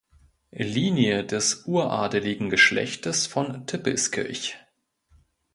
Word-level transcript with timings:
Linie 0.55 1.23
des 1.23 1.65
Uradeligen 1.67 2.49
Geschlechtes 2.49 3.27
von 3.27 3.67
Tippelskirch. 3.67 4.57